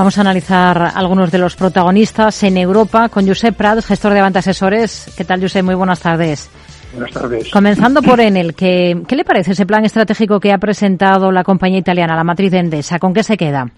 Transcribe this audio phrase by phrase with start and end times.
[0.00, 4.38] Vamos a analizar algunos de los protagonistas en Europa con Josep Prats, gestor de Banca
[4.38, 5.14] Asesores.
[5.14, 5.62] ¿Qué tal, Josep?
[5.62, 6.50] Muy buenas tardes.
[6.94, 7.50] Buenas tardes.
[7.50, 11.80] Comenzando por Enel, ¿qué, ¿qué le parece ese plan estratégico que ha presentado la compañía
[11.80, 12.98] italiana, la matriz de Endesa?
[12.98, 13.70] ¿Con qué se queda?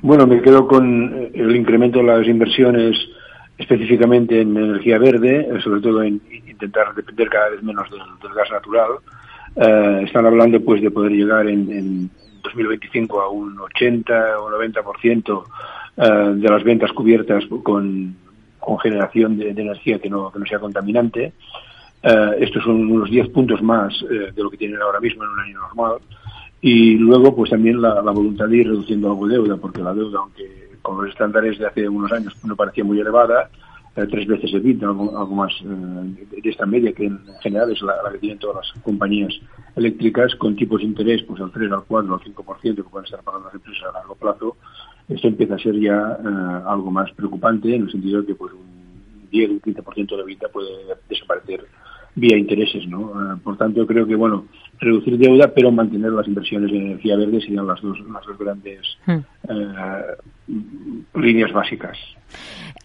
[0.00, 2.96] Bueno, me quedo con el incremento de las inversiones
[3.56, 8.90] específicamente en energía verde, sobre todo en intentar depender cada vez menos del, gas natural.
[9.54, 12.10] Eh, están hablando pues de poder llegar en, en
[12.52, 15.44] 2025 a un 80 o 90%
[15.96, 18.16] eh, de las ventas cubiertas con,
[18.58, 21.32] con generación de, energía que no, que no sea contaminante.
[22.02, 25.30] Eh, estos son unos 10 puntos más eh, de lo que tienen ahora mismo en
[25.30, 25.94] un año normal.
[26.60, 29.92] Y luego, pues también la, la, voluntad de ir reduciendo algo de deuda, porque la
[29.92, 33.50] deuda, aunque con los estándares de hace unos años no parecía muy elevada,
[33.96, 37.70] eh, tres veces el PIB, algo, algo más eh, de esta media, que en general
[37.70, 39.32] es la, la, que tienen todas las compañías
[39.76, 43.22] eléctricas, con tipos de interés, pues al 3, al 4, al 5% que pueden estar
[43.22, 44.56] pagando las empresas a largo plazo,
[45.08, 48.52] esto empieza a ser ya eh, algo más preocupante, en el sentido de que pues
[48.52, 50.70] un 10, un 15% de vida puede
[51.08, 51.66] desaparecer
[52.14, 53.00] vía intereses, ¿no?
[53.00, 54.46] Uh, por tanto, yo creo que, bueno,
[54.78, 58.80] reducir deuda, pero mantener las inversiones en energía verde serían las dos, las dos grandes
[59.06, 59.18] hmm.
[59.48, 61.96] uh, líneas básicas.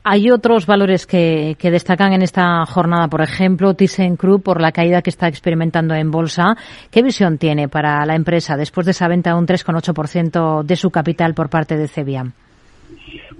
[0.09, 5.01] Hay otros valores que, que, destacan en esta jornada, por ejemplo, ThyssenKrupp por la caída
[5.01, 6.55] que está experimentando en bolsa.
[6.89, 10.91] ¿Qué visión tiene para la empresa después de esa venta de un 3,8% de su
[10.91, 12.31] capital por parte de Cebiam?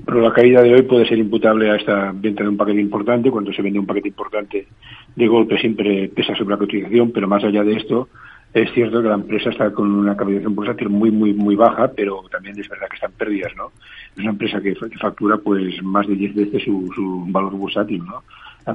[0.05, 3.31] Pero la caída de hoy puede ser imputable a esta venta de un paquete importante.
[3.31, 4.67] Cuando se vende un paquete importante
[5.15, 8.09] de golpe siempre pesa sobre la cotización, pero más allá de esto,
[8.53, 12.23] es cierto que la empresa está con una capitalización bursátil muy, muy, muy baja, pero
[12.29, 13.71] también es verdad que están pérdidas, ¿no?
[14.17, 18.03] Es una empresa que, que factura pues más de 10 veces su, su valor bursátil,
[18.03, 18.23] ¿no?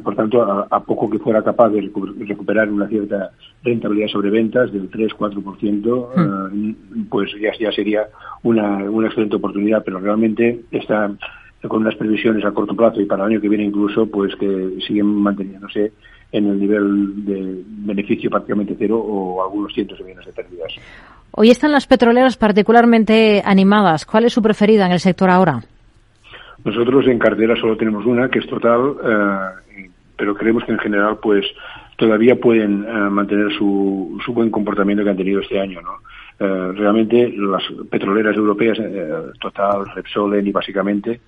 [0.01, 1.83] Por tanto, a, a, poco que fuera capaz de
[2.27, 3.33] recuperar una cierta
[3.63, 6.71] rentabilidad sobre ventas del 3-4%, mm.
[6.71, 8.07] uh, pues ya, ya sería
[8.43, 11.11] una, una excelente oportunidad, pero realmente está
[11.69, 14.79] con unas previsiones a corto plazo y para el año que viene incluso, pues que
[14.87, 15.93] siguen manteniéndose
[16.33, 20.73] en el nivel de beneficio prácticamente cero o algunos cientos de millones de pérdidas.
[21.35, 24.05] Hoy están las petroleras particularmente animadas.
[24.05, 25.63] ¿Cuál es su preferida en el sector ahora?
[26.63, 31.19] Nosotros en cartera solo tenemos una, que es total, eh, pero creemos que en general
[31.23, 31.47] pues
[31.97, 35.81] todavía pueden eh, mantener su, su, buen comportamiento que han tenido este año.
[35.81, 35.95] ¿no?
[36.39, 38.79] Eh, realmente las petroleras europeas,
[39.41, 41.23] Total, Repsol, Eni básicamente,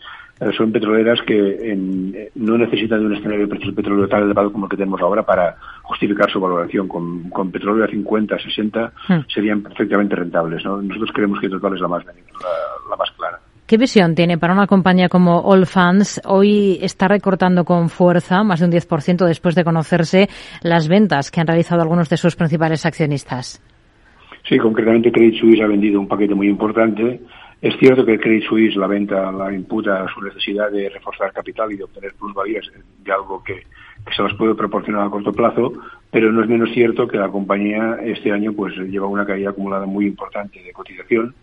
[0.56, 4.52] son petroleras que en, no necesitan de un escenario de precio del petróleo tan elevado
[4.52, 6.88] como el que tenemos ahora para justificar su valoración.
[6.88, 9.14] Con, con petróleo a 50, 60 hmm.
[9.32, 10.64] serían perfectamente rentables.
[10.64, 10.82] ¿no?
[10.82, 13.38] Nosotros creemos que Total es la más, la, la más clara.
[13.66, 16.20] ¿Qué visión tiene para una compañía como All Funds?
[16.26, 20.28] Hoy está recortando con fuerza, más de un 10% después de conocerse
[20.62, 23.62] las ventas que han realizado algunos de sus principales accionistas.
[24.46, 27.22] Sí, concretamente Credit Suisse ha vendido un paquete muy importante.
[27.64, 31.32] Es cierto que el Credit Suisse la venta la imputa a su necesidad de reforzar
[31.32, 32.70] capital y de obtener plusvalías
[33.02, 33.62] de algo que,
[34.14, 35.72] se las puede proporcionar a corto plazo,
[36.10, 39.86] pero no es menos cierto que la compañía este año pues lleva una caída acumulada
[39.86, 41.34] muy importante de cotización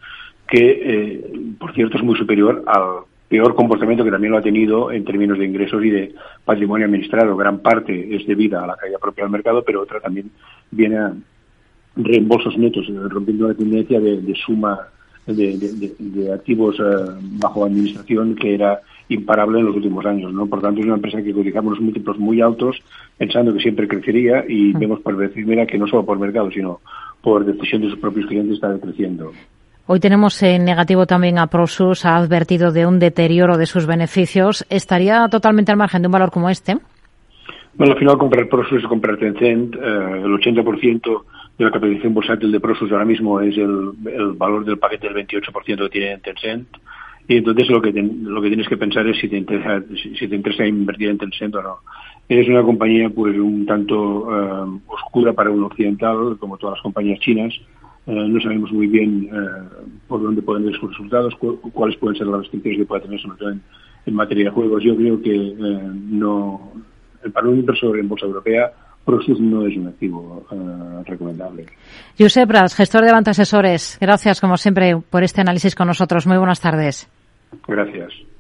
[0.48, 4.92] que, eh, por cierto, es muy superior al peor comportamiento que también lo ha tenido
[4.92, 6.14] en términos de ingresos y de
[6.46, 7.36] patrimonio administrado.
[7.36, 10.30] Gran parte es debida a la caída propia del mercado, pero otra también
[10.70, 11.14] viene a
[11.96, 14.88] reembolsos netos, rompiendo la tendencia de, de suma
[15.36, 18.80] de, de, de activos uh, bajo administración que era
[19.14, 20.34] imparable en los últimos años.
[20.34, 20.48] ¿no?
[20.48, 22.82] Por tanto, es una empresa que cotizamos unos múltiplos muy altos,
[23.18, 24.80] pensando que siempre crecería y mm.
[24.80, 26.80] vemos por decir, mira, que no solo por mercado, sino
[27.22, 29.32] por decisión de sus propios clientes está creciendo.
[29.88, 34.66] Hoy tenemos en negativo también a Prosus, ha advertido de un deterioro de sus beneficios.
[34.70, 36.78] ¿Estaría totalmente al margen de un valor como este?
[37.74, 39.76] Bueno, al final comprar Prosus es comprar Tencent.
[39.76, 41.24] Eh, el 80%
[41.64, 43.92] la capitalización bursátil de Prosus ahora mismo es el,
[44.36, 46.68] valor del paquete del 28% que tiene Tencent.
[47.28, 50.28] Y entonces lo que, ten, lo que tienes que pensar es si te interesa, si,
[50.28, 51.78] te interesa invertir en Tencent o no.
[52.28, 57.20] Es una compañía pues un tanto uh, oscura para un occidental, como todas las compañías
[57.20, 57.54] chinas,
[58.08, 62.18] eh, no sabemos muy bien eh, por dónde pueden ir sus resultados, cu cuáles pueden
[62.18, 63.62] ser las restricciones que pueda tener, sobre todo en,
[64.16, 64.84] materia de juegos.
[64.84, 66.72] Yo creo que eh, no,
[67.32, 68.74] para un inversor en bolsa europea,
[69.06, 70.46] Prosus no es un activo
[71.02, 71.66] uh, recomendable.
[72.18, 76.28] Josep Bras, gestor de Banca Asesores, gracias como siempre por este análisis con nosotros.
[76.28, 77.10] Muy buenas tardes.
[77.68, 78.31] Gracias.